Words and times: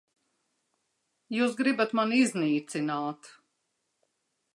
Jūs 1.35 1.53
gribat 1.59 1.93
mani 1.99 2.21
iznīcināt. 2.21 3.29